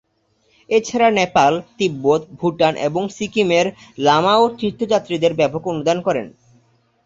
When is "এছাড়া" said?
0.69-1.09